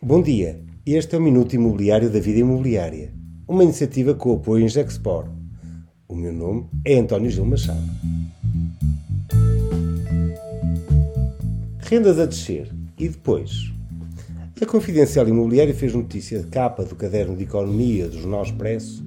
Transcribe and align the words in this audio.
Bom 0.00 0.22
dia, 0.22 0.60
este 0.86 1.16
é 1.16 1.18
o 1.18 1.20
Minuto 1.20 1.56
Imobiliário 1.56 2.08
da 2.08 2.20
Vida 2.20 2.38
Imobiliária, 2.38 3.12
uma 3.48 3.64
iniciativa 3.64 4.14
com 4.14 4.32
apoio 4.32 4.64
em 4.64 4.68
Gexpor. 4.68 5.28
O 6.06 6.14
meu 6.14 6.32
nome 6.32 6.68
é 6.84 7.00
António 7.00 7.28
Gil 7.28 7.44
Machado. 7.44 7.82
Rendas 11.80 12.16
a 12.20 12.26
descer. 12.26 12.72
E 12.96 13.08
depois? 13.08 13.72
A 14.62 14.66
Confidencial 14.66 15.26
Imobiliária 15.26 15.74
fez 15.74 15.92
notícia 15.92 16.38
de 16.38 16.46
capa 16.46 16.84
do 16.84 16.94
caderno 16.94 17.36
de 17.36 17.42
economia 17.42 18.06
do 18.08 18.20
Jornal 18.20 18.44
Expresso 18.44 19.04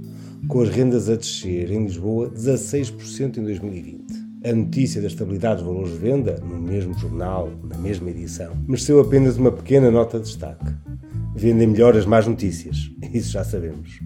com 0.50 0.60
as 0.60 0.68
rendas 0.68 1.08
a 1.08 1.16
descer 1.16 1.71
em 1.71 1.86
Lisboa 1.86 2.30
16% 2.32 3.38
em 3.38 3.44
2020 3.44 4.32
a 4.44 4.54
notícia 4.54 5.00
da 5.00 5.08
estabilidade 5.08 5.64
dos 5.64 5.68
valores 5.68 5.92
de 5.94 6.00
venda, 6.00 6.39
no 6.44 6.60
mesmo 6.60 6.96
jornal, 6.96 7.52
na 7.64 7.78
mesma 7.78 8.10
edição, 8.10 8.52
mereceu 8.68 9.00
apenas 9.00 9.38
uma 9.38 9.52
pequena 9.52 9.92
nota 9.92 10.20
de 10.20 10.26
destaque. 10.26 10.66
Vendem 11.36 11.68
melhor 11.68 11.95
as 11.95 12.05
más 12.05 12.27
notícias, 12.27 12.91
isso 13.13 13.31
já 13.31 13.44
sabemos. 13.44 13.99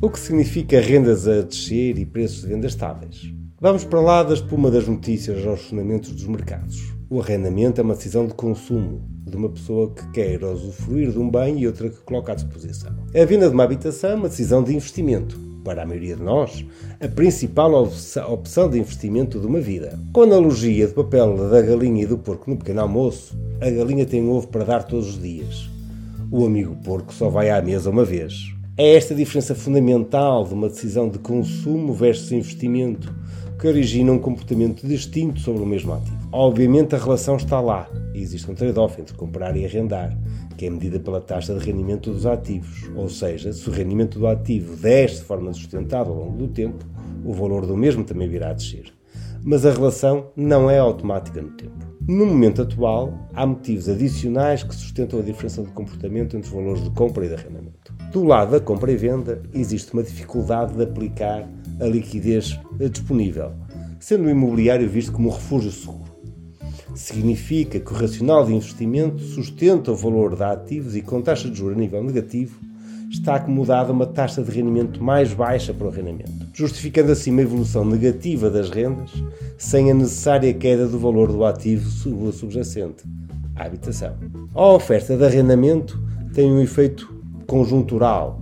O 0.00 0.10
que 0.10 0.20
significa 0.20 0.80
rendas 0.80 1.26
a 1.26 1.40
descer 1.40 1.98
e 1.98 2.04
preços 2.04 2.42
de 2.42 2.48
venda 2.48 2.66
estáveis? 2.66 3.32
Vamos 3.58 3.84
para 3.84 4.00
lá 4.00 4.22
da 4.22 4.34
espuma 4.34 4.70
das 4.70 4.86
notícias 4.86 5.46
aos 5.46 5.62
fundamentos 5.62 6.10
dos 6.10 6.26
mercados. 6.26 6.92
O 7.08 7.20
arrendamento 7.20 7.80
é 7.80 7.84
uma 7.84 7.94
decisão 7.94 8.26
de 8.26 8.34
consumo 8.34 9.00
de 9.26 9.36
uma 9.36 9.48
pessoa 9.48 9.92
que 9.92 10.10
quer 10.12 10.44
usufruir 10.44 11.10
de 11.10 11.18
um 11.18 11.30
bem 11.30 11.58
e 11.58 11.66
outra 11.66 11.88
que 11.88 12.00
coloca 12.02 12.32
à 12.32 12.34
disposição. 12.34 12.92
A 13.14 13.24
venda 13.24 13.48
de 13.48 13.54
uma 13.54 13.64
habitação 13.64 14.10
é 14.10 14.14
uma 14.14 14.28
decisão 14.28 14.62
de 14.62 14.74
investimento 14.74 15.38
para 15.64 15.82
a 15.82 15.86
maioria 15.86 16.14
de 16.14 16.22
nós, 16.22 16.64
a 17.00 17.08
principal 17.08 17.72
opção 18.28 18.70
de 18.70 18.78
investimento 18.78 19.40
de 19.40 19.46
uma 19.46 19.60
vida. 19.60 19.98
Com 20.12 20.20
a 20.20 20.24
analogia 20.24 20.86
de 20.86 20.92
papel 20.92 21.50
da 21.50 21.62
galinha 21.62 22.04
e 22.04 22.06
do 22.06 22.18
porco 22.18 22.50
no 22.50 22.56
pequeno 22.56 22.82
almoço, 22.82 23.36
a 23.60 23.68
galinha 23.68 24.06
tem 24.06 24.28
ovo 24.28 24.46
para 24.46 24.64
dar 24.64 24.84
todos 24.84 25.08
os 25.08 25.20
dias. 25.20 25.75
O 26.30 26.44
amigo 26.44 26.74
porco 26.82 27.14
só 27.14 27.28
vai 27.28 27.50
à 27.50 27.62
mesa 27.62 27.88
uma 27.88 28.04
vez. 28.04 28.52
É 28.76 28.94
esta 28.94 29.14
diferença 29.14 29.54
fundamental 29.54 30.44
de 30.44 30.54
uma 30.54 30.68
decisão 30.68 31.08
de 31.08 31.20
consumo 31.20 31.94
versus 31.94 32.32
investimento 32.32 33.14
que 33.60 33.66
origina 33.68 34.10
um 34.10 34.18
comportamento 34.18 34.86
distinto 34.86 35.38
sobre 35.40 35.62
o 35.62 35.66
mesmo 35.66 35.94
ativo. 35.94 36.16
Obviamente 36.32 36.96
a 36.96 36.98
relação 36.98 37.36
está 37.36 37.60
lá 37.60 37.88
e 38.12 38.20
existe 38.20 38.50
um 38.50 38.54
trade-off 38.54 39.00
entre 39.00 39.14
comprar 39.14 39.56
e 39.56 39.64
arrendar, 39.64 40.18
que 40.58 40.66
é 40.66 40.70
medida 40.70 40.98
pela 40.98 41.20
taxa 41.20 41.54
de 41.54 41.64
rendimento 41.64 42.10
dos 42.10 42.26
ativos. 42.26 42.90
Ou 42.96 43.08
seja, 43.08 43.52
se 43.52 43.68
o 43.70 43.72
rendimento 43.72 44.18
do 44.18 44.26
ativo 44.26 44.76
desce 44.76 45.20
de 45.20 45.22
forma 45.22 45.52
sustentável 45.52 46.12
ao 46.12 46.24
longo 46.24 46.38
do 46.38 46.48
tempo, 46.48 46.84
o 47.24 47.32
valor 47.32 47.64
do 47.66 47.76
mesmo 47.76 48.02
também 48.02 48.28
virá 48.28 48.50
a 48.50 48.52
descer. 48.52 48.92
Mas 49.44 49.64
a 49.64 49.70
relação 49.70 50.26
não 50.34 50.68
é 50.68 50.78
automática 50.78 51.40
no 51.40 51.50
tempo. 51.50 51.95
No 52.08 52.24
momento 52.24 52.62
atual, 52.62 53.28
há 53.34 53.44
motivos 53.44 53.88
adicionais 53.88 54.62
que 54.62 54.72
sustentam 54.72 55.18
a 55.18 55.22
diferença 55.22 55.64
de 55.64 55.72
comportamento 55.72 56.36
entre 56.36 56.48
os 56.48 56.54
valores 56.54 56.84
de 56.84 56.90
compra 56.90 57.26
e 57.26 57.28
de 57.28 57.34
arrendamento. 57.34 57.92
Do 58.12 58.22
lado 58.22 58.52
da 58.52 58.60
compra 58.60 58.92
e 58.92 58.96
venda, 58.96 59.42
existe 59.52 59.92
uma 59.92 60.04
dificuldade 60.04 60.74
de 60.74 60.84
aplicar 60.84 61.50
a 61.80 61.84
liquidez 61.84 62.60
disponível, 62.92 63.50
sendo 63.98 64.26
o 64.26 64.30
imobiliário 64.30 64.88
visto 64.88 65.10
como 65.10 65.30
um 65.30 65.32
refúgio 65.32 65.72
seguro. 65.72 66.04
Significa 66.94 67.80
que 67.80 67.92
o 67.92 67.96
racional 67.96 68.46
de 68.46 68.54
investimento 68.54 69.20
sustenta 69.20 69.90
o 69.90 69.96
valor 69.96 70.36
de 70.36 70.44
ativos 70.44 70.94
e 70.94 71.02
com 71.02 71.20
taxa 71.20 71.50
de 71.50 71.58
juros 71.58 71.76
a 71.76 71.80
nível 71.80 72.04
negativo 72.04 72.56
está 73.10 73.36
acomodada 73.36 73.92
uma 73.92 74.06
taxa 74.06 74.42
de 74.42 74.50
rendimento 74.50 75.02
mais 75.02 75.32
baixa 75.32 75.72
para 75.72 75.86
o 75.86 75.90
arrendamento, 75.90 76.30
justificando 76.52 77.12
assim 77.12 77.30
uma 77.30 77.42
evolução 77.42 77.84
negativa 77.84 78.50
das 78.50 78.70
rendas 78.70 79.10
sem 79.58 79.90
a 79.90 79.94
necessária 79.94 80.52
queda 80.52 80.86
do 80.86 80.98
valor 80.98 81.32
do 81.32 81.44
ativo 81.44 81.88
subjacente, 82.32 83.04
a 83.54 83.64
habitação. 83.64 84.14
A 84.54 84.66
oferta 84.68 85.16
de 85.16 85.24
arrendamento 85.24 86.00
tem 86.34 86.50
um 86.50 86.60
efeito 86.60 87.14
conjuntural, 87.46 88.40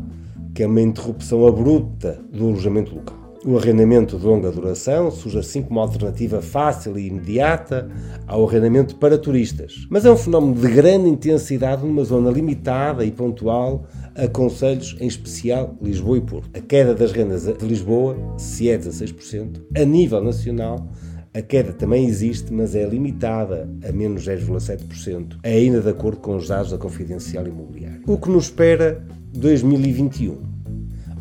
que 0.54 0.62
é 0.62 0.66
uma 0.66 0.80
interrupção 0.80 1.46
abrupta 1.46 2.20
do 2.32 2.48
alojamento 2.48 2.94
local. 2.94 3.23
O 3.47 3.59
arrendamento 3.59 4.19
de 4.19 4.25
longa 4.25 4.50
duração 4.50 5.11
surge 5.11 5.39
assim 5.39 5.60
como 5.60 5.78
alternativa 5.78 6.41
fácil 6.41 6.99
e 6.99 7.09
imediata 7.09 7.91
ao 8.27 8.49
arrendamento 8.49 8.97
para 8.97 9.19
turistas, 9.19 9.87
mas 9.91 10.06
é 10.06 10.10
um 10.10 10.16
fenómeno 10.16 10.55
de 10.55 10.66
grande 10.66 11.10
intensidade 11.10 11.84
numa 11.84 12.03
zona 12.04 12.31
limitada 12.31 13.04
e 13.04 13.10
pontual 13.10 13.84
a 14.15 14.27
conselhos, 14.28 14.97
em 14.99 15.06
especial 15.06 15.77
Lisboa 15.83 16.16
e 16.16 16.21
Porto. 16.22 16.49
A 16.54 16.60
queda 16.62 16.94
das 16.94 17.12
rendas 17.12 17.44
de 17.44 17.66
Lisboa, 17.66 18.16
se 18.38 18.71
é 18.71 18.78
16%, 18.78 19.60
a 19.77 19.84
nível 19.84 20.25
nacional, 20.25 20.88
a 21.34 21.43
queda 21.43 21.75
também 21.75 22.06
existe, 22.06 22.50
mas 22.50 22.75
é 22.75 22.87
limitada 22.87 23.69
a 23.87 23.93
menos 23.93 24.27
0,7%, 24.27 25.37
ainda 25.43 25.83
de 25.83 25.91
acordo 25.91 26.16
com 26.21 26.34
os 26.37 26.49
dados 26.49 26.71
da 26.71 26.78
Confidencial 26.78 27.47
Imobiliária. 27.47 28.00
O 28.06 28.16
que 28.16 28.31
nos 28.31 28.44
espera 28.44 29.04
2021? 29.34 30.53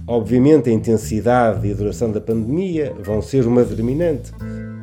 Obviamente, 0.07 0.69
a 0.69 0.73
intensidade 0.73 1.67
e 1.67 1.71
a 1.71 1.75
duração 1.75 2.11
da 2.11 2.19
pandemia 2.19 2.93
vão 3.03 3.21
ser 3.21 3.47
uma 3.47 3.63
determinante, 3.63 4.31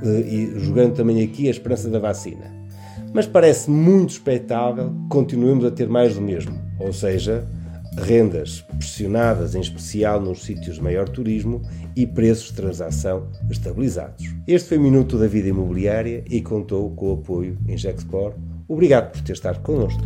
eh, 0.03 0.21
e 0.21 0.59
jogando 0.61 0.95
também 0.95 1.23
aqui 1.23 1.47
a 1.47 1.51
esperança 1.51 1.91
da 1.91 1.99
vacina. 1.99 2.51
Mas 3.13 3.27
parece 3.27 3.71
muito 3.71 4.11
expectável 4.11 4.91
que 4.91 5.09
continuemos 5.09 5.65
a 5.65 5.71
ter 5.71 5.89
mais 5.89 6.15
do 6.15 6.23
mesmo, 6.23 6.59
ou 6.79 6.93
seja, 6.93 7.47
rendas 7.99 8.65
pressionadas, 8.79 9.55
em 9.55 9.61
especial 9.61 10.21
nos 10.21 10.43
sítios 10.43 10.77
de 10.77 10.83
maior 10.83 11.09
turismo, 11.09 11.61
e 11.97 12.07
preços 12.07 12.49
de 12.49 12.55
transação 12.55 13.29
estabilizados. 13.51 14.25
Este 14.47 14.69
foi 14.69 14.79
o 14.79 14.81
Minuto 14.81 15.19
da 15.19 15.27
Vida 15.27 15.49
Imobiliária 15.49 16.25
e 16.31 16.41
contou 16.41 16.91
com 16.91 17.11
o 17.11 17.15
apoio 17.15 17.59
em 17.69 17.77
Gexpor. 17.77 18.35
Obrigado 18.69 19.11
por 19.11 19.21
ter 19.23 19.33
estado 19.33 19.61
connosco. 19.61 20.03